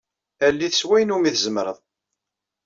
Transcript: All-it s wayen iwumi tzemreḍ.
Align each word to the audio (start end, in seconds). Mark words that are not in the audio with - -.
All-it 0.45 0.75
s 0.79 0.81
wayen 0.87 1.11
iwumi 1.13 1.31
tzemreḍ. 1.35 1.77